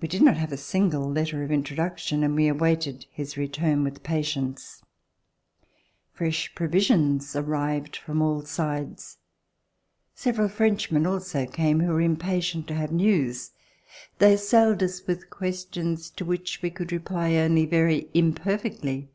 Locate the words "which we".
16.24-16.70